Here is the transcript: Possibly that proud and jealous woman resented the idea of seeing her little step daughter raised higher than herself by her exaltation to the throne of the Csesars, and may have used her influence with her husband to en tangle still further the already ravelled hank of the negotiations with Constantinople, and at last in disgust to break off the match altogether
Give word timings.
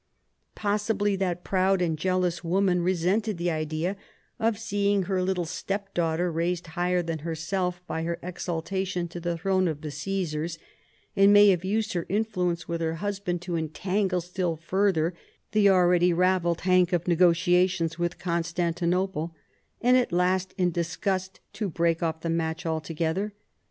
Possibly 0.55 1.15
that 1.17 1.43
proud 1.43 1.79
and 1.79 1.95
jealous 1.95 2.43
woman 2.43 2.81
resented 2.81 3.37
the 3.37 3.51
idea 3.51 3.95
of 4.39 4.57
seeing 4.57 5.03
her 5.03 5.21
little 5.21 5.45
step 5.45 5.93
daughter 5.93 6.31
raised 6.31 6.65
higher 6.65 7.03
than 7.03 7.19
herself 7.19 7.85
by 7.85 8.01
her 8.01 8.17
exaltation 8.23 9.07
to 9.09 9.19
the 9.19 9.37
throne 9.37 9.67
of 9.67 9.81
the 9.81 9.89
Csesars, 9.89 10.57
and 11.15 11.31
may 11.31 11.49
have 11.49 11.63
used 11.63 11.93
her 11.93 12.07
influence 12.09 12.67
with 12.67 12.81
her 12.81 12.95
husband 12.95 13.43
to 13.43 13.55
en 13.55 13.69
tangle 13.69 14.21
still 14.21 14.55
further 14.55 15.13
the 15.51 15.69
already 15.69 16.11
ravelled 16.13 16.61
hank 16.61 16.93
of 16.93 17.03
the 17.03 17.09
negotiations 17.09 17.99
with 17.99 18.17
Constantinople, 18.17 19.35
and 19.81 19.95
at 19.95 20.11
last 20.11 20.55
in 20.57 20.71
disgust 20.71 21.41
to 21.53 21.69
break 21.69 22.01
off 22.01 22.21
the 22.21 22.29
match 22.31 22.65
altogether 22.65 23.33